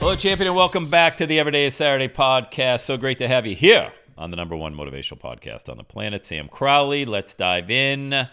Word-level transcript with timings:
Hello, 0.00 0.16
champion, 0.16 0.48
and 0.48 0.56
welcome 0.56 0.88
back 0.88 1.18
to 1.18 1.26
the 1.26 1.38
Everyday 1.38 1.66
is 1.66 1.74
Saturday 1.74 2.08
podcast. 2.08 2.80
So 2.80 2.96
great 2.96 3.18
to 3.18 3.28
have 3.28 3.46
you 3.46 3.54
here 3.54 3.92
on 4.16 4.30
the 4.30 4.36
number 4.36 4.56
one 4.56 4.74
motivational 4.74 5.20
podcast 5.20 5.68
on 5.68 5.76
the 5.76 5.84
planet, 5.84 6.24
Sam 6.24 6.48
Crowley. 6.48 7.04
Let's 7.04 7.34
dive 7.34 7.70
in. 7.70 8.26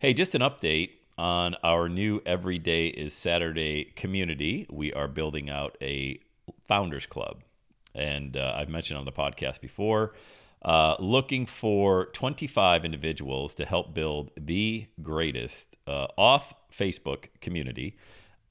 Hey, 0.00 0.14
just 0.14 0.34
an 0.34 0.42
update 0.42 0.90
on 1.16 1.54
our 1.62 1.88
new 1.88 2.20
Everyday 2.26 2.88
is 2.88 3.14
Saturday 3.14 3.92
community. 3.94 4.66
We 4.68 4.92
are 4.94 5.06
building 5.06 5.48
out 5.48 5.78
a 5.80 6.18
founders 6.66 7.06
club. 7.06 7.44
And 7.94 8.36
uh, 8.36 8.54
I've 8.56 8.68
mentioned 8.68 8.98
on 8.98 9.04
the 9.04 9.12
podcast 9.12 9.60
before, 9.60 10.14
uh, 10.62 10.96
looking 10.98 11.46
for 11.46 12.06
25 12.06 12.84
individuals 12.84 13.54
to 13.54 13.64
help 13.64 13.94
build 13.94 14.32
the 14.36 14.88
greatest 15.00 15.76
uh, 15.86 16.08
off 16.18 16.52
Facebook 16.72 17.26
community 17.40 17.96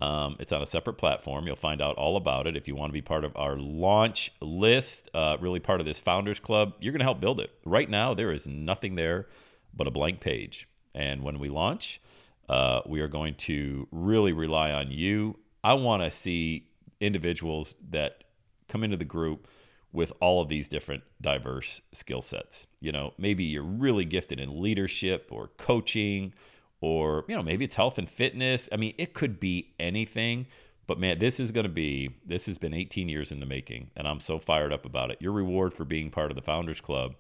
um, 0.02 0.36
it's 0.40 0.52
on 0.52 0.62
a 0.62 0.66
separate 0.66 0.96
platform. 0.96 1.46
You'll 1.46 1.56
find 1.56 1.82
out 1.82 1.96
all 1.96 2.18
about 2.18 2.48
it 2.48 2.58
if 2.58 2.68
you 2.68 2.76
want 2.76 2.90
to 2.90 2.94
be 2.94 3.04
part 3.04 3.24
of 3.24 3.36
our 3.36 3.56
launch 3.56 4.32
list, 4.42 5.10
uh, 5.14 5.38
really 5.40 5.60
part 5.60 5.80
of 5.80 5.86
this 5.86 6.00
Founders 6.00 6.40
Club. 6.40 6.74
You're 6.80 6.92
going 6.92 7.00
to 7.00 7.06
help 7.06 7.22
build 7.22 7.40
it. 7.40 7.52
Right 7.66 7.90
now, 7.90 8.16
there 8.16 8.32
is 8.32 8.48
nothing 8.48 8.96
there 8.96 9.28
but 9.74 9.88
a 9.88 9.92
blank 9.92 10.20
page. 10.20 10.68
And 10.96 11.22
when 11.22 11.38
we 11.38 11.50
launch, 11.50 12.02
uh, 12.50 12.82
we 12.86 13.00
are 13.00 13.08
going 13.08 13.36
to 13.36 13.88
really 13.92 14.34
rely 14.34 14.72
on 14.72 14.90
you. 14.92 15.38
I 15.64 15.76
want 15.76 16.02
to 16.02 16.10
see 16.10 16.68
individuals 17.00 17.76
that 17.92 18.24
come 18.68 18.84
into 18.84 18.98
the 18.98 19.06
group 19.06 19.48
with 19.94 20.12
all 20.20 20.42
of 20.42 20.50
these 20.50 20.68
different 20.68 21.04
diverse 21.22 21.82
skill 21.94 22.22
sets. 22.22 22.66
You 22.80 22.92
know, 22.92 23.14
maybe 23.20 23.44
you're 23.44 23.62
really 23.62 24.06
gifted 24.06 24.40
in 24.40 24.62
leadership 24.62 25.28
or 25.30 25.50
coaching 25.58 26.34
or 26.82 27.24
you 27.28 27.36
know 27.36 27.44
maybe 27.44 27.64
it's 27.64 27.76
health 27.76 27.98
and 27.98 28.10
fitness. 28.10 28.68
I 28.72 28.78
mean 28.78 28.94
it 28.98 29.14
could 29.14 29.40
be 29.40 29.74
anything 29.80 30.48
but 30.88 31.00
man 31.00 31.20
this 31.20 31.40
is 31.40 31.52
going 31.52 31.64
to 31.66 31.70
be 31.70 32.16
this 32.26 32.48
has 32.48 32.58
been 32.58 32.74
18 32.74 33.08
years 33.08 33.32
in 33.32 33.40
the 33.40 33.46
making 33.46 33.92
and 33.96 34.08
i'm 34.08 34.20
so 34.20 34.38
fired 34.40 34.74
up 34.74 34.86
about 34.86 35.12
it. 35.12 35.22
Your 35.22 35.32
reward 35.32 35.74
for 35.74 35.86
being 35.86 36.10
part 36.10 36.32
of 36.32 36.36
the 36.36 36.42
founders 36.42 36.82
club 36.82 37.16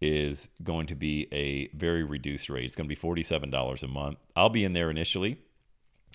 is 0.00 0.48
going 0.62 0.86
to 0.86 0.94
be 0.94 1.28
a 1.32 1.68
very 1.76 2.04
reduced 2.04 2.48
rate. 2.48 2.64
It's 2.64 2.74
going 2.74 2.88
to 2.88 2.94
be 2.94 2.98
$47 2.98 3.82
a 3.82 3.86
month. 3.86 4.18
I'll 4.34 4.48
be 4.48 4.64
in 4.64 4.72
there 4.72 4.90
initially 4.90 5.38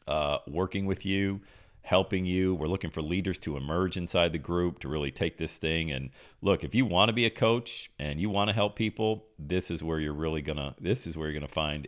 uh, 0.07 0.39
working 0.47 0.85
with 0.85 1.05
you 1.05 1.41
helping 1.85 2.25
you. 2.25 2.55
We're 2.55 2.67
looking 2.67 2.89
for 2.89 3.01
leaders 3.01 3.39
to 3.41 3.55
emerge 3.55 3.95
inside 3.95 4.33
the 4.33 4.39
group 4.39 4.79
to 4.79 4.87
really 4.87 5.11
take 5.11 5.37
this 5.37 5.57
thing. 5.57 5.91
And 5.91 6.09
look 6.41 6.63
if 6.63 6.75
you 6.75 6.85
want 6.85 7.09
to 7.09 7.13
be 7.13 7.25
a 7.25 7.29
coach 7.29 7.91
and 7.99 8.19
you 8.19 8.29
want 8.29 8.49
to 8.49 8.53
help 8.53 8.75
people 8.75 9.27
this 9.37 9.69
is 9.71 9.83
where 9.83 9.99
you're 9.99 10.13
really 10.13 10.41
gonna 10.41 10.75
this 10.79 11.05
is 11.07 11.15
where 11.15 11.27
you're 11.29 11.39
gonna 11.39 11.47
find 11.47 11.87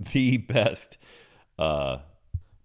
the 0.12 0.38
best 0.38 0.98
uh, 1.58 1.98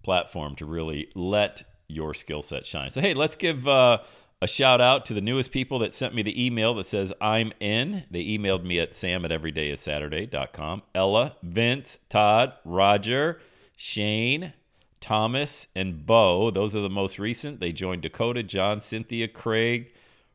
platform 0.03 0.55
to 0.55 0.65
really 0.65 1.09
let 1.15 1.63
your 1.87 2.13
skill 2.13 2.41
set 2.41 2.65
shine. 2.65 2.89
So, 2.89 3.01
hey, 3.01 3.13
let's 3.13 3.35
give 3.35 3.67
uh, 3.67 3.99
a 4.41 4.47
shout 4.47 4.81
out 4.81 5.05
to 5.05 5.13
the 5.13 5.21
newest 5.21 5.51
people 5.51 5.79
that 5.79 5.93
sent 5.93 6.15
me 6.15 6.23
the 6.23 6.45
email 6.45 6.73
that 6.75 6.85
says 6.85 7.13
I'm 7.21 7.53
in. 7.59 8.03
They 8.09 8.23
emailed 8.23 8.63
me 8.63 8.79
at 8.79 8.95
sam 8.95 9.25
at 9.25 9.31
everydayissaturday.com. 9.31 10.83
Ella, 10.95 11.35
Vince, 11.43 11.99
Todd, 12.09 12.53
Roger, 12.65 13.39
Shane, 13.75 14.53
Thomas, 14.99 15.67
and 15.75 16.05
Bo. 16.05 16.51
Those 16.51 16.75
are 16.75 16.81
the 16.81 16.89
most 16.89 17.19
recent. 17.19 17.59
They 17.59 17.71
joined 17.71 18.01
Dakota, 18.01 18.43
John, 18.43 18.81
Cynthia, 18.81 19.27
Craig, 19.27 19.93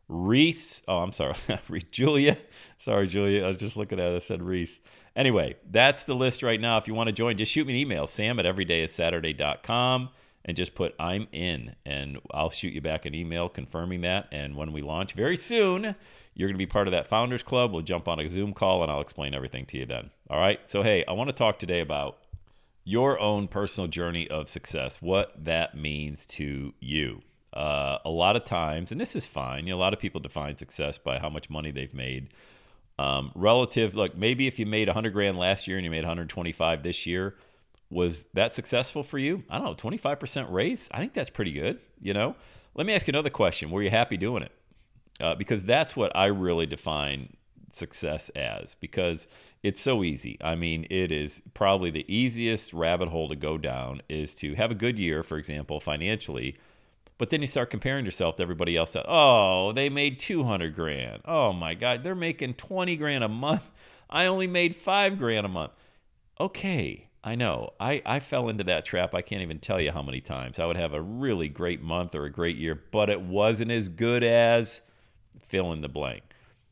Reese. 0.09 0.83
Oh, 0.87 0.99
I'm 0.99 1.13
sorry. 1.13 1.35
Julia. 1.91 2.39
Sorry, 2.79 3.07
Julia. 3.07 3.45
I 3.45 3.49
was 3.49 3.57
just 3.57 3.77
looking 3.77 3.99
at 3.99 4.13
it. 4.13 4.17
I 4.17 4.19
said 4.19 4.43
Reese. 4.43 4.81
Anyway, 5.17 5.57
that's 5.69 6.05
the 6.05 6.15
list 6.15 6.43
right 6.43 6.61
now. 6.61 6.77
If 6.77 6.87
you 6.87 6.95
want 6.95 7.09
to 7.09 7.13
join, 7.13 7.39
just 7.39 7.51
shoot 7.51 7.67
me 7.67 7.73
an 7.73 7.79
email, 7.79 8.07
sam 8.07 8.39
at 8.39 8.45
everydayissaturday.com, 8.45 10.11
and 10.45 10.57
just 10.57 10.75
put 10.75 10.95
I'm 11.01 11.27
in, 11.33 11.75
and 11.87 12.19
I'll 12.33 12.51
shoot 12.51 12.75
you 12.75 12.83
back 12.83 13.07
an 13.07 13.15
email 13.15 13.49
confirming 13.49 14.03
that. 14.03 14.29
And 14.31 14.57
when 14.57 14.73
we 14.73 14.83
launch 14.83 15.15
very 15.15 15.39
soon, 15.39 15.97
you're 16.35 16.49
going 16.49 16.55
to 16.55 16.59
be 16.59 16.67
part 16.67 16.87
of 16.87 16.93
that 16.93 17.09
Founders 17.09 17.43
Club. 17.43 17.73
We'll 17.73 17.81
jump 17.81 18.09
on 18.09 18.21
a 18.21 18.29
Zoom 18.29 18.53
call, 18.53 18.83
and 18.83 18.93
I'll 18.93 19.01
explain 19.01 19.33
everything 19.33 19.65
to 19.67 19.79
you 19.79 19.87
then. 19.87 20.11
All 20.29 20.39
right? 20.39 20.61
So, 20.69 20.83
hey, 20.83 21.03
I 21.09 21.13
want 21.13 21.29
to 21.29 21.35
talk 21.35 21.59
today 21.59 21.81
about 21.81 22.19
your 22.85 23.19
own 23.19 23.49
personal 23.49 23.89
journey 23.89 24.29
of 24.29 24.51
success, 24.51 25.01
what 25.01 25.33
that 25.43 25.75
means 25.75 26.27
to 26.27 26.75
you. 26.79 27.23
Uh, 27.55 27.99
a 28.05 28.11
lot 28.11 28.37
of 28.37 28.45
times, 28.45 28.93
and 28.93 29.01
this 29.01 29.17
is 29.17 29.27
fine, 29.27 29.67
you 29.67 29.73
know, 29.73 29.79
a 29.79 29.81
lot 29.81 29.95
of 29.95 29.99
people 29.99 30.21
define 30.21 30.59
success 30.59 30.99
by 30.99 31.19
how 31.19 31.31
much 31.31 31.49
money 31.49 31.71
they've 31.71 31.95
made 31.95 32.29
um, 32.99 33.31
relative, 33.35 33.95
look, 33.95 34.17
maybe 34.17 34.47
if 34.47 34.59
you 34.59 34.67
made 34.67 34.89
100 34.89 35.13
grand 35.13 35.39
last 35.39 35.67
year 35.69 35.77
and 35.77 35.85
you 35.85 35.91
made 35.91 36.05
125 36.05 36.83
this 36.83 37.07
year, 37.07 37.37
was 37.91 38.27
that 38.35 38.55
successful 38.55 39.03
for 39.03 39.19
you? 39.19 39.45
I 39.51 39.59
don't 39.59 39.67
know, 39.67 39.91
25% 39.91 40.51
raise? 40.51 40.89
I 40.93 40.99
think 40.99 41.15
that's 41.15 41.31
pretty 41.31 41.53
good. 41.53 41.79
You 42.01 42.15
know, 42.15 42.37
let 42.75 42.87
me 42.87 42.95
ask 42.95 43.07
you 43.07 43.13
another 43.13 43.31
question. 43.31 43.71
Were 43.71 43.83
you 43.83 43.91
happy 43.91 44.17
doing 44.17 44.43
it? 44.43 44.53
Uh, 45.21 45.35
because 45.35 45.65
that's 45.65 45.97
what 45.97 46.15
I 46.15 46.27
really 46.27 46.67
define 46.67 47.37
success 47.73 48.29
as 48.31 48.75
because 48.75 49.27
it's 49.63 49.81
so 49.81 50.03
easy. 50.03 50.39
I 50.41 50.55
mean, 50.55 50.87
it 50.91 51.11
is 51.13 51.43
probably 51.55 51.91
the 51.91 52.05
easiest 52.13 52.73
rabbit 52.73 53.09
hole 53.09 53.29
to 53.29 53.37
go 53.37 53.59
down 53.59 54.03
is 54.09 54.35
to 54.37 54.55
have 54.55 54.71
a 54.71 54.75
good 54.75 54.99
year, 54.99 55.23
for 55.23 55.39
example, 55.39 55.81
financially, 55.81 56.57
but 57.19 57.31
then 57.31 57.41
you 57.41 57.47
start 57.47 57.71
comparing 57.71 58.05
yourself 58.05 58.37
to 58.37 58.43
everybody 58.43 58.77
else. 58.77 58.93
That, 58.93 59.07
oh, 59.09 59.73
they 59.73 59.89
made 59.89 60.21
200 60.21 60.75
grand. 60.75 61.23
Oh 61.25 61.53
my 61.53 61.75
God, 61.75 62.03
they're 62.03 62.15
making 62.15 62.55
20 62.55 62.97
grand 62.97 63.25
a 63.25 63.29
month. 63.29 63.71
I 64.11 64.27
only 64.27 64.47
made 64.47 64.77
five 64.77 65.19
grand 65.19 65.47
a 65.47 65.49
month. 65.49 65.73
Okay, 66.39 67.09
I 67.25 67.35
know. 67.35 67.73
I, 67.81 68.03
I 68.05 68.21
fell 68.21 68.49
into 68.49 68.65
that 68.65 68.85
trap. 68.85 69.15
I 69.15 69.23
can't 69.23 69.43
even 69.43 69.59
tell 69.59 69.81
you 69.81 69.91
how 69.91 70.03
many 70.03 70.21
times. 70.21 70.59
I 70.59 70.67
would 70.67 70.77
have 70.77 70.93
a 70.93 71.01
really 71.01 71.49
great 71.49 71.83
month 71.83 72.15
or 72.15 72.25
a 72.25 72.31
great 72.31 72.57
year, 72.57 72.81
but 72.91 73.11
it 73.11 73.21
wasn't 73.21 73.71
as 73.71 73.89
good 73.89 74.23
as 74.23 74.83
fill 75.41 75.73
in 75.73 75.81
the 75.81 75.89
blank. 75.89 76.23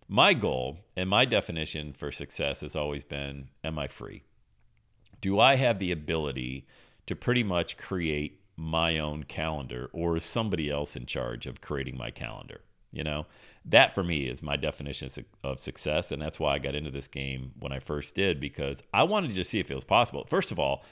My 0.07 0.35
goal 0.35 0.79
and 0.97 1.09
my 1.09 1.25
definition 1.25 1.93
for 1.93 2.13
success 2.13 2.61
has 2.61 2.77
always 2.77 3.03
been 3.03 3.49
Am 3.65 3.79
I 3.79 3.89
free? 3.89 4.23
Do 5.21 5.41
I 5.41 5.57
have 5.57 5.79
the 5.79 5.91
ability 5.91 6.67
to 7.07 7.17
pretty 7.17 7.43
much 7.43 7.77
create 7.77 8.41
my 8.57 8.99
own 8.99 9.25
calendar 9.25 9.91
or 9.93 10.17
is 10.17 10.25
somebody 10.25 10.71
else 10.71 10.97
in 10.97 11.07
charge 11.07 11.47
of 11.47 11.61
creating 11.61 11.97
my 11.97 12.11
calendar 12.11 12.61
you 12.95 13.05
know? 13.05 13.27
That 13.67 13.95
for 13.95 14.05
me 14.05 14.29
is 14.29 14.43
my 14.43 14.57
definition 14.57 15.09
of 15.43 15.59
success 15.59 16.13
and 16.13 16.21
that's 16.21 16.39
why 16.39 16.55
i 16.55 16.59
got 16.59 16.75
into 16.75 16.91
this 16.91 17.09
game 17.09 17.53
when 17.59 17.73
i 17.73 17.79
first 17.79 18.15
did 18.15 18.39
because 18.39 18.83
i 18.93 19.03
wanted 19.03 19.29
to 19.29 19.35
just 19.35 19.51
see 19.51 19.59
if 19.59 19.71
it 19.71 19.75
was 19.75 19.85
possible. 19.85 20.25
First 20.29 20.53
of 20.53 20.59
all 20.59 20.85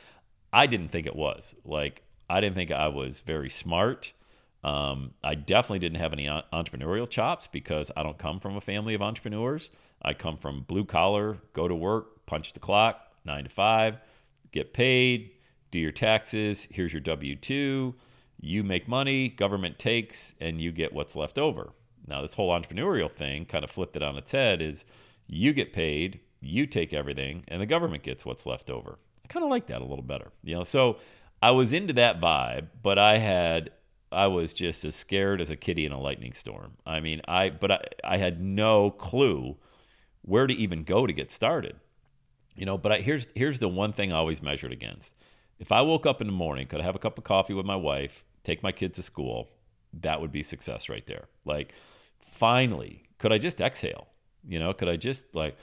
i 0.53 0.67
didn't 0.67 0.88
think 0.88 1.06
it 1.06 1.14
was. 1.14 1.55
Like 1.64 2.03
i 2.29 2.41
didn't 2.41 2.56
think 2.56 2.70
i 2.70 2.88
was 2.88 3.20
very 3.20 3.50
smart. 3.50 4.12
Um, 4.65 5.12
i 5.23 5.35
definitely 5.35 5.81
didn't 5.81 5.99
have 5.99 6.15
any 6.15 6.26
entrepreneurial 6.26 7.08
chops 7.08 7.47
because 7.47 7.91
i 7.97 8.03
don't 8.03 8.19
come 8.19 8.41
from 8.41 8.56
a 8.56 8.61
family 8.61 8.94
of 8.94 9.03
entrepreneurs. 9.03 9.70
I 10.00 10.15
come 10.15 10.38
from 10.38 10.62
blue 10.62 10.87
collar 10.87 11.38
go 11.53 11.69
to 11.69 11.75
work 11.75 12.25
punch 12.25 12.55
the 12.55 12.61
clock 12.61 13.12
nine 13.25 13.44
to 13.44 13.50
five 13.50 13.99
get 14.50 14.73
paid 14.73 15.32
do 15.73 15.79
your 15.79 15.91
taxes. 15.91 16.69
Here's 16.71 16.93
your 16.93 17.01
W 17.01 17.35
2. 17.35 17.95
You 18.41 18.63
make 18.63 18.87
money, 18.87 19.29
government 19.29 19.79
takes, 19.79 20.35
and 20.41 20.61
you 20.61 20.71
get 20.71 20.93
what's 20.93 21.17
left 21.17 21.39
over. 21.39 21.73
Now, 22.07 22.23
this 22.23 22.35
whole 22.35 22.51
entrepreneurial 22.51 23.11
thing 23.11 23.45
kind 23.47 23.65
of 23.65 23.71
flipped 23.71 23.97
it 23.97 24.03
on 24.03 24.17
its 24.17 24.33
head 24.33 24.61
is 24.61 24.85
you 25.27 25.53
get 25.53 25.73
paid, 25.73 26.21
you 26.41 26.67
take 26.67 26.93
everything, 26.93 27.45
and 27.49 27.61
the 27.61 27.67
government 27.67 28.03
gets 28.03 28.25
what's 28.25 28.47
left 28.47 28.71
over. 28.71 28.99
I 29.25 29.29
kind 29.29 29.45
of 29.45 29.51
like 29.51 29.67
that 29.69 29.81
a 29.81 29.85
little 29.85 30.05
better. 30.05 30.33
You 30.43 30.57
know, 30.57 30.65
so 30.65 30.99
I 31.41 31.53
was 31.53 31.73
into 31.73 31.93
that 31.95 32.21
vibe, 32.21 32.69
but 32.83 32.99
I 32.99 33.19
had 33.19 33.71
I 34.11 34.27
was 34.27 34.53
just 34.53 34.85
as 34.85 34.95
scared 34.95 35.41
as 35.41 35.49
a 35.49 35.57
kitty 35.57 35.87
in 35.87 35.93
a 35.93 36.01
lightning 36.01 36.35
storm. 36.35 36.75
I 36.85 37.01
mean, 37.01 37.23
I 37.27 37.51
but 37.51 37.71
I, 37.71 37.81
I 38.05 38.17
had 38.19 38.43
no 38.43 38.91
clue 38.91 39.57
where 40.21 40.47
to 40.47 40.55
even 40.55 40.85
go 40.85 41.07
to 41.07 41.13
get 41.13 41.31
started. 41.31 41.77
You 42.55 42.67
know, 42.67 42.77
but 42.77 42.93
I, 42.93 42.99
here's 42.99 43.29
here's 43.35 43.59
the 43.59 43.69
one 43.69 43.93
thing 43.93 44.13
I 44.13 44.17
always 44.17 44.43
measured 44.43 44.73
against. 44.73 45.15
If 45.62 45.70
I 45.70 45.81
woke 45.81 46.06
up 46.06 46.20
in 46.20 46.26
the 46.26 46.32
morning, 46.32 46.67
could 46.67 46.81
I 46.81 46.82
have 46.82 46.97
a 46.97 46.99
cup 46.99 47.17
of 47.19 47.23
coffee 47.23 47.55
with 47.55 47.64
my 47.64 47.76
wife, 47.76 48.25
take 48.43 48.64
my 48.64 48.73
kids 48.73 48.97
to 48.97 49.03
school, 49.05 49.49
that 50.00 50.20
would 50.20 50.32
be 50.32 50.43
success 50.43 50.88
right 50.88 51.06
there. 51.06 51.26
Like, 51.44 51.73
finally, 52.19 53.05
could 53.19 53.32
I 53.32 53.38
just 53.38 53.61
exhale? 53.61 54.09
You 54.44 54.59
know, 54.59 54.73
could 54.73 54.88
I 54.88 54.97
just 54.97 55.37
like, 55.37 55.56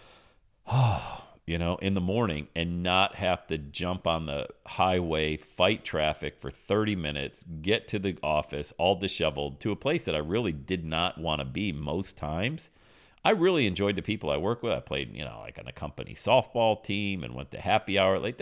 oh, 0.68 1.25
you 1.46 1.57
know, 1.57 1.75
in 1.81 1.96
the 1.96 2.01
morning 2.01 2.48
and 2.56 2.81
not 2.81 3.16
have 3.16 3.46
to 3.48 3.57
jump 3.57 4.07
on 4.07 4.25
the 4.25 4.48
highway, 4.66 5.36
fight 5.36 5.84
traffic 5.84 6.38
for 6.40 6.50
30 6.50 6.95
minutes, 6.95 7.44
get 7.62 7.90
to 7.90 8.00
the 8.00 8.18
office 8.24 8.72
all 8.78 8.95
disheveled 8.95 9.60
to 9.60 9.72
a 9.74 9.75
place 9.75 10.06
that 10.06 10.16
I 10.16 10.19
really 10.19 10.54
did 10.54 10.86
not 10.86 11.18
want 11.18 11.40
to 11.40 11.45
be 11.45 11.74
most 11.74 12.16
times. 12.16 12.69
I 13.25 13.31
really 13.31 13.68
enjoyed 13.68 13.98
the 13.98 14.02
people 14.02 14.30
I 14.30 14.38
work 14.38 14.63
with. 14.63 14.72
I 14.72 14.80
played, 14.80 15.13
you 15.13 15.25
know, 15.25 15.40
like 15.42 15.60
on 15.60 15.68
a 15.68 15.74
company 15.74 16.13
softball 16.13 16.81
team 16.81 17.25
and 17.25 17.36
went 17.36 17.52
to 17.52 17.60
happy 17.60 18.00
hour. 18.00 18.18
Like 18.18 18.38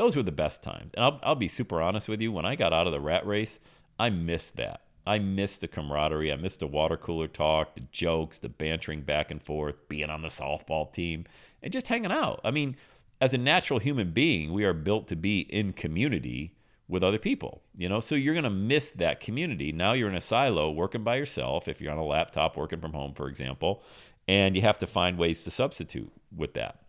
those, 0.00 0.16
were 0.16 0.22
the 0.22 0.32
best 0.32 0.62
times. 0.62 0.92
And 0.94 1.04
I'll, 1.04 1.20
I'll 1.22 1.34
be 1.34 1.48
super 1.48 1.82
honest 1.82 2.08
with 2.08 2.20
you. 2.22 2.32
When 2.32 2.46
I 2.46 2.56
got 2.56 2.72
out 2.72 2.86
of 2.86 2.92
the 2.92 3.00
rat 3.00 3.26
race, 3.26 3.58
I 3.98 4.08
missed 4.08 4.56
that. 4.56 4.80
I 5.06 5.18
missed 5.18 5.60
the 5.60 5.68
camaraderie. 5.68 6.32
I 6.32 6.36
missed 6.36 6.60
the 6.60 6.66
water 6.66 6.96
cooler 6.96 7.28
talk, 7.28 7.74
the 7.74 7.82
jokes, 7.92 8.38
the 8.38 8.48
bantering 8.48 9.02
back 9.02 9.30
and 9.30 9.42
forth, 9.42 9.88
being 9.88 10.08
on 10.08 10.22
the 10.22 10.28
softball 10.28 10.90
team 10.90 11.24
and 11.62 11.72
just 11.72 11.88
hanging 11.88 12.12
out. 12.12 12.40
I 12.44 12.50
mean, 12.50 12.76
as 13.20 13.34
a 13.34 13.38
natural 13.38 13.78
human 13.78 14.12
being, 14.12 14.54
we 14.54 14.64
are 14.64 14.72
built 14.72 15.06
to 15.08 15.16
be 15.16 15.40
in 15.40 15.74
community 15.74 16.54
with 16.88 17.04
other 17.04 17.18
people, 17.18 17.62
you 17.76 17.88
know? 17.88 18.00
So 18.00 18.14
you're 18.14 18.34
going 18.34 18.44
to 18.44 18.50
miss 18.50 18.90
that 18.92 19.20
community. 19.20 19.70
Now 19.70 19.92
you're 19.92 20.08
in 20.08 20.14
a 20.14 20.20
silo 20.20 20.70
working 20.70 21.04
by 21.04 21.16
yourself, 21.16 21.68
if 21.68 21.80
you're 21.80 21.92
on 21.92 21.98
a 21.98 22.04
laptop 22.04 22.56
working 22.56 22.80
from 22.80 22.94
home, 22.94 23.12
for 23.12 23.28
example, 23.28 23.82
and 24.26 24.56
you 24.56 24.62
have 24.62 24.78
to 24.78 24.86
find 24.86 25.18
ways 25.18 25.44
to 25.44 25.50
substitute 25.50 26.10
with 26.34 26.54
that. 26.54 26.80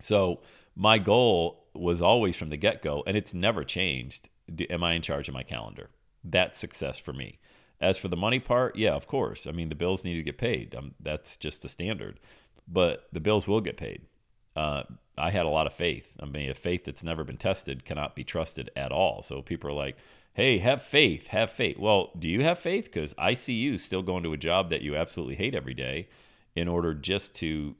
So 0.00 0.40
my 0.74 0.98
goal 0.98 1.59
was 1.74 2.02
always 2.02 2.36
from 2.36 2.48
the 2.48 2.56
get 2.56 2.82
go, 2.82 3.02
and 3.06 3.16
it's 3.16 3.34
never 3.34 3.64
changed. 3.64 4.28
Am 4.68 4.82
I 4.82 4.94
in 4.94 5.02
charge 5.02 5.28
of 5.28 5.34
my 5.34 5.42
calendar? 5.42 5.90
That's 6.24 6.58
success 6.58 6.98
for 6.98 7.12
me. 7.12 7.38
As 7.80 7.96
for 7.96 8.08
the 8.08 8.16
money 8.16 8.40
part, 8.40 8.76
yeah, 8.76 8.92
of 8.92 9.06
course. 9.06 9.46
I 9.46 9.52
mean, 9.52 9.70
the 9.70 9.74
bills 9.74 10.04
need 10.04 10.16
to 10.16 10.22
get 10.22 10.36
paid. 10.36 10.74
Um, 10.74 10.94
that's 11.00 11.36
just 11.36 11.62
the 11.62 11.68
standard 11.68 12.20
but 12.70 13.08
the 13.12 13.20
Bills 13.20 13.46
will 13.46 13.60
get 13.60 13.76
paid. 13.76 14.02
Uh, 14.54 14.84
I 15.18 15.30
had 15.30 15.46
a 15.46 15.50
lot 15.50 15.66
of 15.66 15.74
faith. 15.74 16.16
I 16.20 16.26
mean, 16.26 16.50
a 16.50 16.54
faith 16.54 16.84
that's 16.84 17.02
never 17.02 17.24
been 17.24 17.36
tested 17.36 17.84
cannot 17.84 18.14
be 18.14 18.24
trusted 18.24 18.70
at 18.76 18.92
all. 18.92 19.22
So 19.22 19.42
people 19.42 19.70
are 19.70 19.74
like, 19.74 19.96
hey, 20.34 20.58
have 20.58 20.82
faith, 20.82 21.28
have 21.28 21.50
faith. 21.50 21.78
Well, 21.78 22.12
do 22.18 22.28
you 22.28 22.44
have 22.44 22.58
faith? 22.58 22.86
Because 22.86 23.14
I 23.18 23.34
see 23.34 23.54
you 23.54 23.76
still 23.76 24.02
going 24.02 24.22
to 24.22 24.32
a 24.32 24.38
job 24.38 24.70
that 24.70 24.82
you 24.82 24.96
absolutely 24.96 25.34
hate 25.34 25.54
every 25.54 25.74
day 25.74 26.08
in 26.54 26.68
order 26.68 26.94
just 26.94 27.34
to 27.36 27.74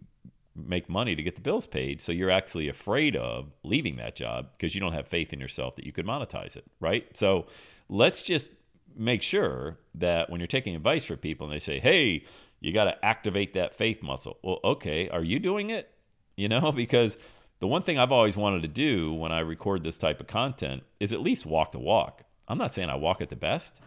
make 0.69 0.89
money 0.89 1.15
to 1.15 1.23
get 1.23 1.35
the 1.37 1.41
bills 1.41 1.67
paid. 1.67 2.01
So 2.01 2.13
you're 2.13 2.31
actually 2.31 2.69
afraid 2.69 3.17
of 3.17 3.53
leaving 3.63 3.97
that 3.97 4.17
job 4.17 4.49
because 4.53 4.75
you 4.75 4.81
don't 4.81 4.93
have 4.93 5.07
faith 5.07 5.33
in 5.33 5.41
yourself 5.41 5.77
that 5.77 5.87
you 5.87 5.93
could 5.93 6.07
monetize 6.07 6.57
it, 6.57 6.65
right? 6.81 7.07
So 7.17 7.47
let's 7.89 8.23
just 8.23 8.51
make 8.97 9.23
sure 9.23 9.79
that 9.95 10.31
when 10.31 10.41
you're 10.41 10.47
taking 10.47 10.75
advice 10.75 11.05
for 11.05 11.17
people 11.17 11.47
and 11.47 11.55
they 11.55 11.61
say, 11.61 11.79
hey, 11.79 12.25
you 12.61 12.73
got 12.73 12.85
to 12.85 13.05
activate 13.05 13.55
that 13.55 13.75
faith 13.75 14.03
muscle. 14.03 14.39
Well, 14.43 14.61
okay, 14.65 15.09
are 15.09 15.25
you 15.25 15.39
doing 15.39 15.71
it? 15.71 15.91
You 16.37 16.49
know, 16.49 16.73
because 16.77 17.17
the 17.61 17.67
one 17.67 17.83
thing 17.83 17.99
I've 17.99 18.13
always 18.13 18.37
wanted 18.37 18.63
to 18.63 18.69
do 18.69 19.13
when 19.13 19.33
I 19.33 19.41
record 19.41 19.83
this 19.83 19.99
type 19.99 20.21
of 20.21 20.27
content 20.27 20.83
is 20.99 21.13
at 21.13 21.21
least 21.21 21.47
walk 21.47 21.73
the 21.73 21.79
walk. 21.79 22.23
I'm 22.49 22.59
not 22.59 22.75
saying 22.75 22.91
I 22.91 22.97
walk 22.97 23.21
it 23.21 23.29
the 23.29 23.37
best. 23.37 23.81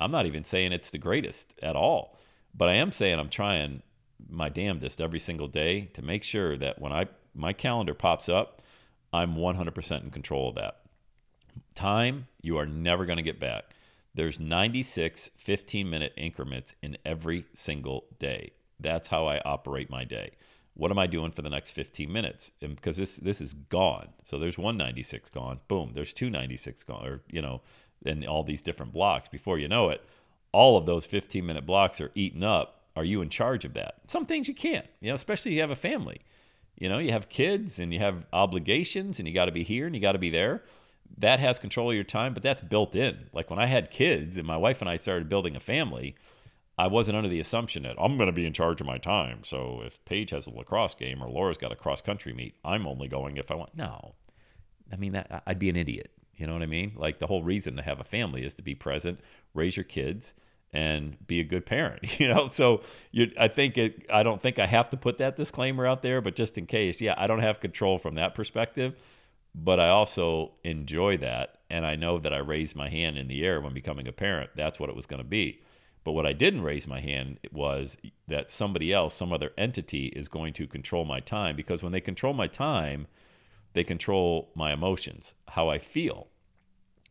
I'm 0.00 0.10
not 0.10 0.26
even 0.26 0.44
saying 0.44 0.72
it's 0.72 0.90
the 0.90 0.98
greatest 0.98 1.58
at 1.62 1.76
all. 1.76 2.16
But 2.54 2.68
I 2.68 2.74
am 2.74 2.92
saying 2.92 3.18
I'm 3.18 3.28
trying 3.28 3.82
my 4.28 4.48
damnedest 4.48 5.00
every 5.00 5.20
single 5.20 5.48
day 5.48 5.90
to 5.94 6.02
make 6.02 6.22
sure 6.22 6.56
that 6.56 6.80
when 6.80 6.92
I 6.92 7.06
my 7.34 7.52
calendar 7.52 7.94
pops 7.94 8.28
up, 8.28 8.62
I'm 9.12 9.36
100% 9.36 10.02
in 10.02 10.10
control 10.10 10.48
of 10.48 10.56
that. 10.56 10.80
Time 11.74 12.26
you 12.40 12.56
are 12.58 12.66
never 12.66 13.06
going 13.06 13.16
to 13.16 13.22
get 13.22 13.38
back. 13.38 13.64
There's 14.14 14.40
96 14.40 15.30
15 15.36 15.88
minute 15.88 16.12
increments 16.16 16.74
in 16.82 16.98
every 17.04 17.46
single 17.54 18.06
day. 18.18 18.52
That's 18.80 19.08
how 19.08 19.26
I 19.26 19.40
operate 19.40 19.90
my 19.90 20.04
day. 20.04 20.32
What 20.74 20.90
am 20.90 20.98
I 20.98 21.06
doing 21.06 21.32
for 21.32 21.42
the 21.42 21.50
next 21.50 21.72
15 21.72 22.10
minutes? 22.10 22.52
And 22.62 22.76
because 22.76 22.96
this 22.96 23.16
this 23.16 23.40
is 23.40 23.54
gone. 23.54 24.08
So 24.24 24.38
there's 24.38 24.58
196 24.58 25.30
gone. 25.30 25.60
Boom, 25.68 25.92
there's 25.94 26.12
296 26.12 26.82
gone 26.84 27.06
or 27.06 27.20
you 27.30 27.42
know, 27.42 27.62
and 28.04 28.24
all 28.26 28.42
these 28.42 28.62
different 28.62 28.92
blocks. 28.92 29.28
Before 29.28 29.58
you 29.58 29.68
know 29.68 29.90
it, 29.90 30.04
all 30.52 30.76
of 30.76 30.86
those 30.86 31.06
15 31.06 31.44
minute 31.44 31.66
blocks 31.66 32.00
are 32.00 32.10
eaten 32.14 32.42
up. 32.42 32.77
Are 32.98 33.04
you 33.04 33.22
in 33.22 33.28
charge 33.28 33.64
of 33.64 33.74
that? 33.74 33.94
Some 34.06 34.26
things 34.26 34.48
you 34.48 34.54
can't, 34.54 34.86
you 35.00 35.08
know, 35.08 35.14
especially 35.14 35.52
if 35.52 35.56
you 35.56 35.60
have 35.62 35.70
a 35.70 35.76
family. 35.76 36.20
You 36.76 36.88
know, 36.88 36.98
you 36.98 37.12
have 37.12 37.28
kids 37.28 37.78
and 37.78 37.92
you 37.92 37.98
have 37.98 38.26
obligations 38.32 39.18
and 39.18 39.26
you 39.26 39.34
got 39.34 39.46
to 39.46 39.52
be 39.52 39.64
here 39.64 39.86
and 39.86 39.94
you 39.94 40.00
got 40.00 40.12
to 40.12 40.18
be 40.18 40.30
there 40.30 40.62
that 41.16 41.40
has 41.40 41.58
control 41.58 41.90
of 41.90 41.94
your 41.94 42.04
time, 42.04 42.34
but 42.34 42.42
that's 42.42 42.62
built 42.62 42.94
in. 42.94 43.28
Like 43.32 43.50
when 43.50 43.58
I 43.58 43.66
had 43.66 43.90
kids 43.90 44.36
and 44.36 44.46
my 44.46 44.56
wife 44.56 44.80
and 44.80 44.90
I 44.90 44.96
started 44.96 45.28
building 45.28 45.56
a 45.56 45.60
family, 45.60 46.16
I 46.76 46.86
wasn't 46.86 47.16
under 47.16 47.28
the 47.28 47.40
assumption 47.40 47.82
that 47.84 47.96
I'm 47.98 48.16
going 48.16 48.28
to 48.28 48.32
be 48.32 48.46
in 48.46 48.52
charge 48.52 48.80
of 48.80 48.86
my 48.86 48.98
time. 48.98 49.42
So 49.42 49.82
if 49.84 50.04
Paige 50.04 50.30
has 50.30 50.46
a 50.46 50.50
lacrosse 50.50 50.94
game 50.94 51.22
or 51.22 51.28
Laura's 51.28 51.58
got 51.58 51.72
a 51.72 51.76
cross 51.76 52.00
country 52.00 52.32
meet, 52.32 52.54
I'm 52.64 52.86
only 52.86 53.08
going 53.08 53.36
if 53.36 53.50
I 53.50 53.54
want. 53.54 53.74
No, 53.74 54.14
I 54.92 54.96
mean 54.96 55.12
that 55.12 55.42
I'd 55.46 55.58
be 55.58 55.70
an 55.70 55.76
idiot. 55.76 56.12
You 56.36 56.46
know 56.46 56.52
what 56.52 56.62
I 56.62 56.66
mean? 56.66 56.92
Like 56.96 57.18
the 57.18 57.26
whole 57.26 57.42
reason 57.42 57.76
to 57.76 57.82
have 57.82 57.98
a 57.98 58.04
family 58.04 58.44
is 58.44 58.54
to 58.54 58.62
be 58.62 58.76
present, 58.76 59.20
raise 59.54 59.76
your 59.76 59.84
kids, 59.84 60.34
and 60.72 61.16
be 61.26 61.40
a 61.40 61.44
good 61.44 61.66
parent. 61.66 62.00
You 62.20 62.28
know, 62.28 62.48
so 62.48 62.82
you, 63.10 63.30
I 63.38 63.48
think 63.48 63.78
it. 63.78 64.06
I 64.12 64.22
don't 64.22 64.40
think 64.40 64.58
I 64.58 64.66
have 64.66 64.90
to 64.90 64.96
put 64.96 65.18
that 65.18 65.36
disclaimer 65.36 65.86
out 65.86 66.02
there, 66.02 66.20
but 66.20 66.36
just 66.36 66.58
in 66.58 66.66
case, 66.66 67.00
yeah, 67.00 67.14
I 67.16 67.26
don't 67.26 67.40
have 67.40 67.60
control 67.60 67.98
from 67.98 68.14
that 68.16 68.34
perspective 68.34 68.94
but 69.54 69.80
I 69.80 69.88
also 69.88 70.52
enjoy 70.64 71.16
that. 71.18 71.58
And 71.70 71.84
I 71.84 71.96
know 71.96 72.18
that 72.18 72.32
I 72.32 72.38
raised 72.38 72.76
my 72.76 72.88
hand 72.88 73.18
in 73.18 73.28
the 73.28 73.44
air 73.44 73.60
when 73.60 73.74
becoming 73.74 74.08
a 74.08 74.12
parent. 74.12 74.50
That's 74.56 74.80
what 74.80 74.88
it 74.88 74.96
was 74.96 75.06
going 75.06 75.22
to 75.22 75.28
be. 75.28 75.60
But 76.04 76.12
what 76.12 76.26
I 76.26 76.32
didn't 76.32 76.62
raise 76.62 76.86
my 76.86 77.00
hand 77.00 77.38
was 77.52 77.98
that 78.28 78.50
somebody 78.50 78.92
else, 78.92 79.14
some 79.14 79.32
other 79.32 79.52
entity, 79.58 80.06
is 80.06 80.28
going 80.28 80.54
to 80.54 80.66
control 80.66 81.04
my 81.04 81.20
time 81.20 81.56
because 81.56 81.82
when 81.82 81.92
they 81.92 82.00
control 82.00 82.32
my 82.32 82.46
time, 82.46 83.06
they 83.74 83.84
control 83.84 84.50
my 84.54 84.72
emotions, 84.72 85.34
how 85.48 85.68
I 85.68 85.78
feel. 85.78 86.28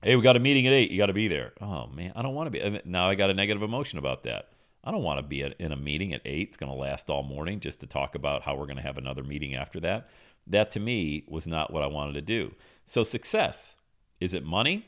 Hey, 0.04 0.16
we 0.16 0.22
got 0.22 0.36
a 0.36 0.40
meeting 0.40 0.68
at 0.68 0.74
eight. 0.74 0.92
You 0.92 0.98
got 0.98 1.08
to 1.08 1.14
be 1.14 1.28
there. 1.28 1.54
Oh 1.60 1.88
man, 1.88 2.14
I 2.16 2.22
don't 2.22 2.36
want 2.36 2.48
to 2.48 2.52
be. 2.52 2.60
And 2.60 2.82
now 2.86 3.10
I 3.10 3.16
got 3.16 3.30
a 3.30 3.34
negative 3.34 3.64
emotion 3.64 3.98
about 3.98 4.24
that. 4.24 4.50
I 4.84 4.92
don't 4.92 5.04
want 5.04 5.18
to 5.18 5.24
be 5.24 5.42
in 5.42 5.72
a 5.72 5.76
meeting 5.76 6.14
at 6.14 6.22
eight. 6.24 6.50
It's 6.50 6.58
going 6.58 6.72
to 6.72 6.78
last 6.78 7.10
all 7.10 7.24
morning 7.24 7.60
just 7.60 7.80
to 7.82 7.88
talk 7.88 8.16
about 8.16 8.44
how 8.44 8.56
we're 8.56 8.68
going 8.68 8.78
to 8.78 8.84
have 8.84 8.98
another 8.98 9.24
meeting 9.24 9.56
after 9.56 9.80
that. 9.82 10.10
That 10.46 10.72
to 10.72 10.80
me 10.80 11.26
was 11.28 11.48
not 11.48 11.74
what 11.74 11.84
I 11.84 11.88
wanted 11.88 12.14
to 12.14 12.22
do. 12.22 12.54
So, 12.86 13.04
success 13.04 13.76
is 14.20 14.34
it 14.34 14.46
money? 14.46 14.86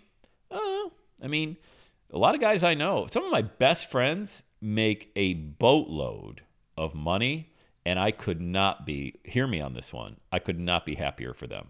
Uh, 0.49 0.89
I 1.21 1.27
mean, 1.27 1.57
a 2.13 2.17
lot 2.17 2.35
of 2.35 2.41
guys 2.41 2.63
I 2.63 2.75
know, 2.75 3.07
some 3.09 3.25
of 3.25 3.31
my 3.31 3.41
best 3.41 3.89
friends 3.89 4.43
make 4.61 5.11
a 5.15 5.33
boatload 5.33 6.41
of 6.77 6.95
money, 6.95 7.51
and 7.85 7.99
I 7.99 8.11
could 8.11 8.39
not 8.39 8.85
be, 8.85 9.19
hear 9.25 9.47
me 9.47 9.59
on 9.59 9.73
this 9.73 9.91
one, 9.91 10.17
I 10.31 10.39
could 10.39 10.59
not 10.59 10.85
be 10.85 10.95
happier 10.95 11.33
for 11.33 11.47
them. 11.47 11.69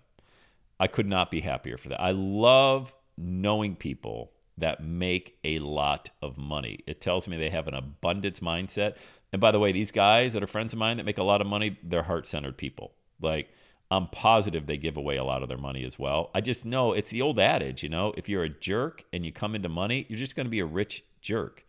I 0.79 0.87
could 0.87 1.07
not 1.07 1.31
be 1.31 1.41
happier 1.41 1.77
for 1.77 1.89
that. 1.89 1.99
I 1.99 2.11
love 2.11 2.93
knowing 3.19 3.75
people 3.75 4.31
that 4.57 4.83
make 4.83 5.37
a 5.43 5.59
lot 5.59 6.09
of 6.21 6.37
money. 6.37 6.79
It 6.85 7.01
tells 7.01 7.27
me 7.27 7.37
they 7.37 7.49
have 7.49 7.67
an 7.67 7.73
abundance 7.73 8.39
mindset. 8.39 8.95
And 9.31 9.39
by 9.39 9.51
the 9.51 9.59
way, 9.59 9.71
these 9.71 9.91
guys 9.91 10.33
that 10.33 10.43
are 10.43 10.47
friends 10.47 10.73
of 10.73 10.79
mine 10.79 10.97
that 10.97 11.05
make 11.05 11.17
a 11.17 11.23
lot 11.23 11.41
of 11.41 11.47
money, 11.47 11.77
they're 11.83 12.03
heart 12.03 12.25
centered 12.25 12.57
people. 12.57 12.93
Like, 13.21 13.49
I'm 13.91 14.07
positive 14.07 14.67
they 14.67 14.77
give 14.77 14.97
away 14.97 15.17
a 15.17 15.23
lot 15.23 15.41
of 15.41 15.49
their 15.49 15.57
money 15.57 15.83
as 15.83 15.97
well. 15.97 16.29
I 16.33 16.41
just 16.41 16.65
know 16.65 16.93
it's 16.93 17.11
the 17.11 17.21
old 17.21 17.39
adage, 17.39 17.83
you 17.83 17.89
know, 17.89 18.13
if 18.15 18.29
you're 18.29 18.43
a 18.43 18.49
jerk 18.49 19.03
and 19.11 19.25
you 19.25 19.31
come 19.31 19.55
into 19.55 19.69
money, 19.69 20.05
you're 20.09 20.19
just 20.19 20.35
going 20.35 20.45
to 20.45 20.51
be 20.51 20.59
a 20.59 20.65
rich 20.65 21.03
jerk. 21.21 21.65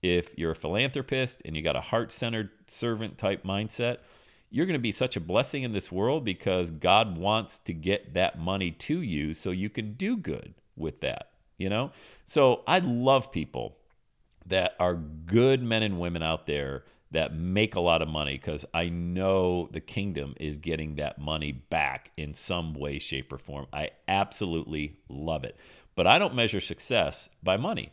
If 0.00 0.36
you're 0.38 0.52
a 0.52 0.56
philanthropist 0.56 1.42
and 1.44 1.56
you 1.56 1.62
got 1.62 1.76
a 1.76 1.80
heart 1.80 2.10
centered 2.10 2.50
servant 2.66 3.18
type 3.18 3.44
mindset, 3.44 3.98
you're 4.50 4.64
going 4.64 4.78
to 4.78 4.82
be 4.82 4.92
such 4.92 5.16
a 5.16 5.20
blessing 5.20 5.62
in 5.62 5.72
this 5.72 5.92
world 5.92 6.24
because 6.24 6.70
God 6.70 7.18
wants 7.18 7.58
to 7.60 7.74
get 7.74 8.14
that 8.14 8.38
money 8.38 8.70
to 8.70 9.02
you 9.02 9.34
so 9.34 9.50
you 9.50 9.68
can 9.68 9.92
do 9.92 10.16
good 10.16 10.54
with 10.78 11.00
that, 11.00 11.30
you 11.56 11.68
know? 11.68 11.92
So 12.26 12.62
I 12.66 12.78
love 12.78 13.32
people 13.32 13.76
that 14.46 14.74
are 14.80 14.94
good 14.94 15.62
men 15.62 15.82
and 15.82 16.00
women 16.00 16.22
out 16.22 16.46
there 16.46 16.84
that 17.10 17.34
make 17.34 17.74
a 17.74 17.80
lot 17.80 18.02
of 18.02 18.08
money 18.08 18.34
because 18.34 18.64
I 18.74 18.88
know 18.88 19.68
the 19.72 19.80
kingdom 19.80 20.34
is 20.38 20.58
getting 20.58 20.96
that 20.96 21.18
money 21.18 21.52
back 21.52 22.10
in 22.16 22.34
some 22.34 22.74
way, 22.74 22.98
shape, 22.98 23.32
or 23.32 23.38
form. 23.38 23.66
I 23.72 23.90
absolutely 24.06 24.98
love 25.08 25.44
it. 25.44 25.56
But 25.94 26.06
I 26.06 26.18
don't 26.18 26.34
measure 26.34 26.60
success 26.60 27.28
by 27.42 27.56
money. 27.56 27.92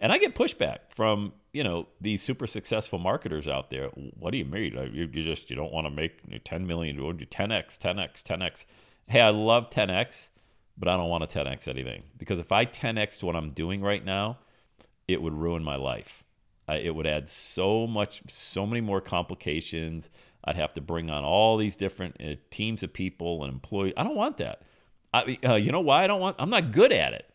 And 0.00 0.12
I 0.12 0.18
get 0.18 0.34
pushback 0.34 0.78
from, 0.90 1.32
you 1.52 1.64
know, 1.64 1.86
these 2.00 2.22
super 2.22 2.46
successful 2.46 2.98
marketers 2.98 3.48
out 3.48 3.70
there. 3.70 3.88
What 4.18 4.32
do 4.32 4.38
you 4.38 4.44
mean? 4.44 4.76
You, 4.92 5.06
just, 5.06 5.48
you 5.48 5.56
don't 5.56 5.72
want 5.72 5.86
to 5.86 5.90
make 5.90 6.44
10 6.44 6.66
million, 6.66 6.96
10x, 6.98 7.28
10x, 7.30 8.22
10x. 8.22 8.64
Hey, 9.06 9.20
I 9.20 9.30
love 9.30 9.70
10x, 9.70 10.28
but 10.78 10.88
I 10.88 10.96
don't 10.96 11.08
want 11.08 11.28
to 11.28 11.38
10x 11.38 11.68
anything. 11.68 12.02
Because 12.18 12.38
if 12.38 12.52
I 12.52 12.66
10x 12.66 13.22
what 13.22 13.36
I'm 13.36 13.48
doing 13.48 13.80
right 13.82 14.04
now, 14.04 14.38
it 15.08 15.22
would 15.22 15.34
ruin 15.34 15.62
my 15.62 15.76
life 15.76 16.24
uh, 16.68 16.78
it 16.80 16.94
would 16.94 17.06
add 17.06 17.28
so 17.28 17.86
much, 17.86 18.22
so 18.28 18.66
many 18.66 18.80
more 18.80 19.00
complications. 19.00 20.10
I'd 20.44 20.56
have 20.56 20.74
to 20.74 20.80
bring 20.80 21.10
on 21.10 21.24
all 21.24 21.56
these 21.56 21.76
different 21.76 22.16
uh, 22.20 22.34
teams 22.50 22.82
of 22.82 22.92
people 22.92 23.44
and 23.44 23.52
employees. 23.52 23.94
I 23.96 24.04
don't 24.04 24.16
want 24.16 24.36
that. 24.38 24.62
I, 25.14 25.38
uh, 25.44 25.54
you 25.54 25.70
know 25.72 25.80
why 25.80 26.04
I 26.04 26.06
don't 26.06 26.20
want? 26.20 26.36
I'm 26.38 26.50
not 26.50 26.72
good 26.72 26.92
at 26.92 27.12
it. 27.12 27.26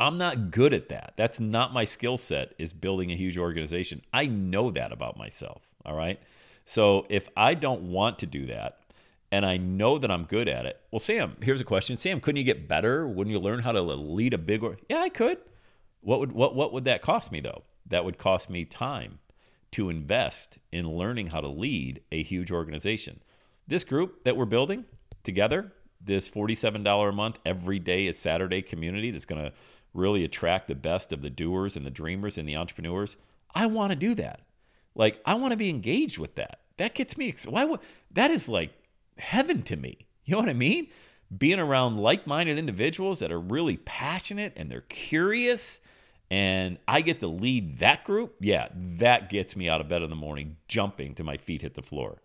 I'm 0.00 0.16
not 0.16 0.50
good 0.50 0.74
at 0.74 0.90
that. 0.90 1.14
That's 1.16 1.40
not 1.40 1.72
my 1.72 1.84
skill 1.84 2.16
set. 2.18 2.54
Is 2.58 2.72
building 2.72 3.10
a 3.10 3.16
huge 3.16 3.38
organization. 3.38 4.02
I 4.12 4.26
know 4.26 4.70
that 4.70 4.92
about 4.92 5.16
myself. 5.16 5.62
All 5.84 5.94
right. 5.94 6.20
So 6.64 7.06
if 7.08 7.28
I 7.36 7.54
don't 7.54 7.90
want 7.90 8.18
to 8.20 8.26
do 8.26 8.46
that, 8.46 8.78
and 9.30 9.44
I 9.44 9.56
know 9.56 9.98
that 9.98 10.10
I'm 10.10 10.24
good 10.24 10.48
at 10.48 10.66
it, 10.66 10.80
well, 10.90 11.00
Sam, 11.00 11.36
here's 11.42 11.60
a 11.60 11.64
question. 11.64 11.96
Sam, 11.96 12.20
couldn't 12.20 12.38
you 12.38 12.44
get 12.44 12.68
better? 12.68 13.06
Wouldn't 13.06 13.32
you 13.32 13.40
learn 13.40 13.60
how 13.60 13.72
to 13.72 13.82
lead 13.82 14.34
a 14.34 14.38
big? 14.38 14.62
Or 14.62 14.76
yeah, 14.88 15.00
I 15.00 15.08
could. 15.08 15.38
What 16.00 16.20
would 16.20 16.32
what 16.32 16.54
what 16.54 16.72
would 16.72 16.84
that 16.84 17.02
cost 17.02 17.32
me 17.32 17.40
though? 17.40 17.64
That 17.86 18.04
would 18.04 18.18
cost 18.18 18.48
me 18.48 18.64
time 18.64 19.18
to 19.72 19.90
invest 19.90 20.58
in 20.72 20.90
learning 20.90 21.28
how 21.28 21.40
to 21.40 21.48
lead 21.48 22.02
a 22.10 22.22
huge 22.22 22.50
organization. 22.50 23.20
This 23.66 23.84
group 23.84 24.24
that 24.24 24.36
we're 24.36 24.46
building 24.46 24.86
together, 25.22 25.72
this 26.00 26.28
$47 26.28 27.08
a 27.08 27.12
month 27.12 27.38
every 27.44 27.78
day 27.78 28.06
is 28.06 28.18
Saturday 28.18 28.62
community 28.62 29.10
that's 29.10 29.26
going 29.26 29.44
to 29.44 29.52
really 29.92 30.24
attract 30.24 30.68
the 30.68 30.74
best 30.74 31.12
of 31.12 31.20
the 31.22 31.30
doers 31.30 31.76
and 31.76 31.84
the 31.84 31.90
dreamers 31.90 32.38
and 32.38 32.48
the 32.48 32.56
entrepreneurs. 32.56 33.16
I 33.54 33.66
want 33.66 33.90
to 33.90 33.96
do 33.96 34.14
that. 34.14 34.40
Like 34.94 35.20
I 35.26 35.34
want 35.34 35.52
to 35.52 35.56
be 35.56 35.70
engaged 35.70 36.18
with 36.18 36.34
that. 36.36 36.60
That 36.78 36.94
gets 36.94 37.16
me 37.16 37.34
why 37.46 37.64
would 37.64 37.80
that 38.12 38.30
is 38.30 38.48
like 38.48 38.72
heaven 39.18 39.62
to 39.62 39.76
me. 39.76 40.06
You 40.24 40.32
know 40.32 40.40
what 40.40 40.48
I 40.48 40.54
mean? 40.54 40.88
Being 41.36 41.58
around 41.58 41.98
like-minded 41.98 42.58
individuals 42.58 43.18
that 43.18 43.32
are 43.32 43.40
really 43.40 43.76
passionate 43.76 44.52
and 44.56 44.70
they're 44.70 44.80
curious 44.82 45.80
and 46.30 46.78
I 46.86 47.00
get 47.00 47.20
to 47.20 47.26
lead 47.26 47.78
that 47.78 48.04
group, 48.04 48.36
yeah, 48.40 48.68
that 48.74 49.30
gets 49.30 49.56
me 49.56 49.68
out 49.68 49.80
of 49.80 49.88
bed 49.88 50.02
in 50.02 50.10
the 50.10 50.16
morning, 50.16 50.56
jumping 50.68 51.14
to 51.14 51.24
my 51.24 51.38
feet 51.38 51.62
hit 51.62 51.74
the 51.74 51.82
floor. 51.82 52.20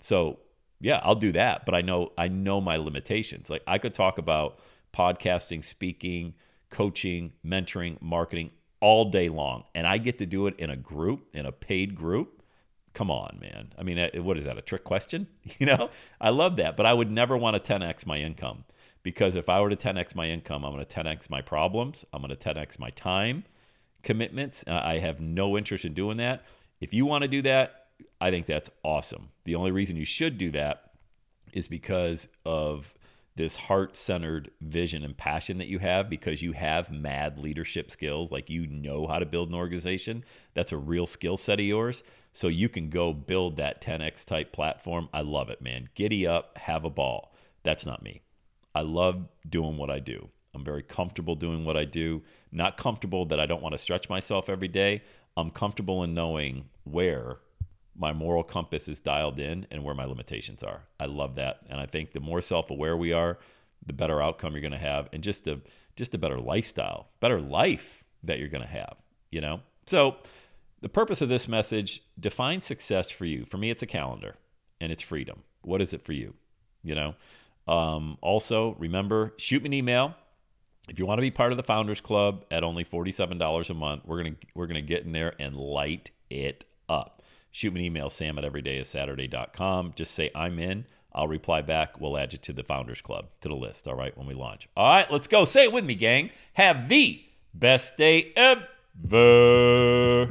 So 0.00 0.40
yeah, 0.80 1.00
I'll 1.02 1.14
do 1.14 1.32
that, 1.32 1.64
but 1.64 1.74
I 1.74 1.80
know 1.80 2.12
I 2.16 2.28
know 2.28 2.60
my 2.60 2.76
limitations. 2.76 3.50
Like 3.50 3.62
I 3.66 3.78
could 3.78 3.94
talk 3.94 4.18
about 4.18 4.58
podcasting, 4.94 5.64
speaking, 5.64 6.34
coaching, 6.70 7.32
mentoring, 7.44 8.00
marketing 8.00 8.50
all 8.80 9.10
day 9.10 9.28
long, 9.28 9.64
and 9.74 9.86
I 9.86 9.98
get 9.98 10.18
to 10.18 10.26
do 10.26 10.46
it 10.46 10.54
in 10.56 10.70
a 10.70 10.76
group, 10.76 11.26
in 11.32 11.46
a 11.46 11.52
paid 11.52 11.94
group. 11.94 12.37
Come 12.98 13.12
on, 13.12 13.38
man. 13.40 13.72
I 13.78 13.84
mean, 13.84 14.10
what 14.24 14.38
is 14.38 14.44
that? 14.46 14.58
A 14.58 14.60
trick 14.60 14.82
question? 14.82 15.28
You 15.60 15.66
know, 15.66 15.90
I 16.20 16.30
love 16.30 16.56
that, 16.56 16.76
but 16.76 16.84
I 16.84 16.92
would 16.92 17.12
never 17.12 17.36
want 17.36 17.62
to 17.62 17.72
10x 17.72 18.04
my 18.06 18.16
income 18.18 18.64
because 19.04 19.36
if 19.36 19.48
I 19.48 19.60
were 19.60 19.70
to 19.70 19.76
10x 19.76 20.16
my 20.16 20.26
income, 20.26 20.64
I'm 20.64 20.72
going 20.72 20.84
to 20.84 21.00
10x 21.00 21.30
my 21.30 21.40
problems. 21.40 22.04
I'm 22.12 22.22
going 22.22 22.36
to 22.36 22.54
10x 22.54 22.80
my 22.80 22.90
time 22.90 23.44
commitments. 24.02 24.64
I 24.66 24.98
have 24.98 25.20
no 25.20 25.56
interest 25.56 25.84
in 25.84 25.94
doing 25.94 26.16
that. 26.16 26.44
If 26.80 26.92
you 26.92 27.06
want 27.06 27.22
to 27.22 27.28
do 27.28 27.40
that, 27.42 27.86
I 28.20 28.32
think 28.32 28.46
that's 28.46 28.68
awesome. 28.82 29.28
The 29.44 29.54
only 29.54 29.70
reason 29.70 29.96
you 29.96 30.04
should 30.04 30.36
do 30.36 30.50
that 30.50 30.90
is 31.52 31.68
because 31.68 32.26
of 32.44 32.94
this 33.38 33.54
heart 33.54 33.96
centered 33.96 34.50
vision 34.60 35.04
and 35.04 35.16
passion 35.16 35.58
that 35.58 35.68
you 35.68 35.78
have 35.78 36.10
because 36.10 36.42
you 36.42 36.50
have 36.50 36.90
mad 36.90 37.38
leadership 37.38 37.88
skills. 37.88 38.32
Like 38.32 38.50
you 38.50 38.66
know 38.66 39.06
how 39.06 39.20
to 39.20 39.24
build 39.24 39.48
an 39.48 39.54
organization. 39.54 40.24
That's 40.54 40.72
a 40.72 40.76
real 40.76 41.06
skill 41.06 41.36
set 41.36 41.60
of 41.60 41.64
yours. 41.64 42.02
So 42.32 42.48
you 42.48 42.68
can 42.68 42.90
go 42.90 43.12
build 43.12 43.56
that 43.56 43.80
10x 43.80 44.24
type 44.24 44.50
platform. 44.52 45.08
I 45.14 45.20
love 45.20 45.50
it, 45.50 45.62
man. 45.62 45.88
Giddy 45.94 46.26
up, 46.26 46.58
have 46.58 46.84
a 46.84 46.90
ball. 46.90 47.32
That's 47.62 47.86
not 47.86 48.02
me. 48.02 48.22
I 48.74 48.80
love 48.80 49.28
doing 49.48 49.76
what 49.76 49.88
I 49.88 50.00
do. 50.00 50.28
I'm 50.52 50.64
very 50.64 50.82
comfortable 50.82 51.36
doing 51.36 51.64
what 51.64 51.76
I 51.76 51.84
do. 51.84 52.22
Not 52.50 52.76
comfortable 52.76 53.24
that 53.26 53.38
I 53.38 53.46
don't 53.46 53.62
want 53.62 53.72
to 53.72 53.78
stretch 53.78 54.08
myself 54.08 54.48
every 54.48 54.68
day. 54.68 55.04
I'm 55.36 55.52
comfortable 55.52 56.02
in 56.02 56.12
knowing 56.12 56.70
where 56.82 57.36
my 57.98 58.12
moral 58.12 58.44
compass 58.44 58.88
is 58.88 59.00
dialed 59.00 59.38
in 59.38 59.66
and 59.70 59.82
where 59.82 59.94
my 59.94 60.04
limitations 60.04 60.62
are. 60.62 60.82
I 61.00 61.06
love 61.06 61.34
that. 61.34 61.60
And 61.68 61.80
I 61.80 61.86
think 61.86 62.12
the 62.12 62.20
more 62.20 62.40
self-aware 62.40 62.96
we 62.96 63.12
are, 63.12 63.38
the 63.84 63.92
better 63.92 64.22
outcome 64.22 64.52
you're 64.52 64.60
going 64.60 64.72
to 64.72 64.78
have 64.78 65.08
and 65.12 65.22
just 65.22 65.46
a 65.46 65.60
just 65.96 66.14
a 66.14 66.18
better 66.18 66.38
lifestyle, 66.38 67.08
better 67.18 67.40
life 67.40 68.04
that 68.22 68.38
you're 68.38 68.48
going 68.48 68.62
to 68.62 68.68
have, 68.68 68.94
you 69.32 69.40
know? 69.40 69.60
So, 69.86 70.16
the 70.80 70.88
purpose 70.88 71.20
of 71.22 71.28
this 71.28 71.48
message, 71.48 72.04
define 72.20 72.60
success 72.60 73.10
for 73.10 73.24
you. 73.24 73.44
For 73.44 73.58
me 73.58 73.70
it's 73.70 73.82
a 73.82 73.86
calendar 73.86 74.36
and 74.80 74.92
it's 74.92 75.02
freedom. 75.02 75.42
What 75.62 75.82
is 75.82 75.92
it 75.92 76.02
for 76.02 76.12
you? 76.12 76.34
You 76.84 76.94
know? 76.94 77.14
Um, 77.66 78.16
also, 78.22 78.76
remember, 78.78 79.34
shoot 79.38 79.62
me 79.62 79.66
an 79.66 79.74
email 79.74 80.14
if 80.88 80.98
you 80.98 81.06
want 81.06 81.18
to 81.18 81.22
be 81.22 81.30
part 81.30 81.52
of 81.52 81.56
the 81.56 81.64
Founders 81.64 82.00
Club 82.00 82.44
at 82.50 82.62
only 82.64 82.84
$47 82.84 83.70
a 83.70 83.74
month. 83.74 84.02
We're 84.06 84.22
gonna 84.22 84.36
we're 84.54 84.66
gonna 84.66 84.80
get 84.80 85.04
in 85.04 85.12
there 85.12 85.34
and 85.38 85.56
light 85.56 86.12
it 86.30 86.64
up. 86.88 87.17
Shoot 87.58 87.74
me 87.74 87.80
an 87.80 87.86
email, 87.86 88.08
sam 88.08 88.38
at 88.38 88.44
everydayissaturday.com. 88.44 89.94
Just 89.96 90.14
say 90.14 90.30
I'm 90.32 90.60
in. 90.60 90.84
I'll 91.12 91.26
reply 91.26 91.60
back. 91.60 92.00
We'll 92.00 92.16
add 92.16 92.32
you 92.32 92.38
to 92.38 92.52
the 92.52 92.62
Founders 92.62 93.02
Club, 93.02 93.30
to 93.40 93.48
the 93.48 93.56
list, 93.56 93.88
all 93.88 93.96
right, 93.96 94.16
when 94.16 94.28
we 94.28 94.34
launch. 94.34 94.68
All 94.76 94.88
right, 94.88 95.10
let's 95.10 95.26
go. 95.26 95.44
Say 95.44 95.64
it 95.64 95.72
with 95.72 95.84
me, 95.84 95.96
gang. 95.96 96.30
Have 96.52 96.88
the 96.88 97.20
best 97.52 97.96
day 97.96 98.32
ever. 98.36 100.30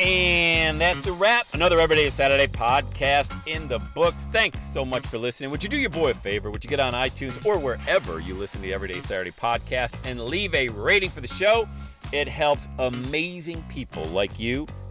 And 0.00 0.80
that's 0.80 1.06
a 1.06 1.12
wrap. 1.12 1.46
Another 1.52 1.78
Everyday 1.78 2.08
Saturday 2.08 2.46
podcast 2.46 3.30
in 3.46 3.68
the 3.68 3.78
books. 3.78 4.28
Thanks 4.32 4.64
so 4.64 4.86
much 4.86 5.06
for 5.06 5.18
listening. 5.18 5.50
Would 5.50 5.62
you 5.62 5.68
do 5.68 5.76
your 5.76 5.90
boy 5.90 6.12
a 6.12 6.14
favor? 6.14 6.50
Would 6.50 6.64
you 6.64 6.70
get 6.70 6.80
on 6.80 6.94
iTunes 6.94 7.44
or 7.44 7.58
wherever 7.58 8.18
you 8.18 8.32
listen 8.32 8.62
to 8.62 8.66
the 8.66 8.72
Everyday 8.72 9.02
Saturday 9.02 9.32
podcast 9.32 9.94
and 10.06 10.18
leave 10.24 10.54
a 10.54 10.70
rating 10.70 11.10
for 11.10 11.20
the 11.20 11.28
show? 11.28 11.68
It 12.14 12.28
helps 12.28 12.66
amazing 12.78 13.62
people 13.68 14.04
like 14.04 14.40
you 14.40 14.66